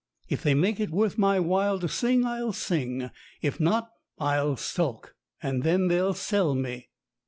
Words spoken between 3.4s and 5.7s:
If not, I'll sulk, and